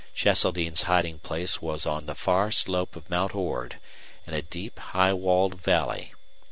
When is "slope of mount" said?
2.49-3.35